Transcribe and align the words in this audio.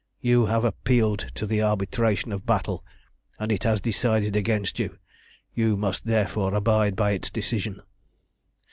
You 0.19 0.47
have 0.47 0.63
appealed 0.65 1.27
to 1.35 1.45
the 1.45 1.61
arbitration 1.61 2.31
of 2.31 2.43
battle, 2.43 2.83
and 3.37 3.51
it 3.51 3.61
has 3.65 3.79
decided 3.79 4.35
against 4.35 4.79
you; 4.79 4.97
you 5.53 5.77
must 5.77 6.05
therefore 6.07 6.55
abide 6.55 6.95
by 6.95 7.11
its 7.11 7.29
decision. 7.29 7.83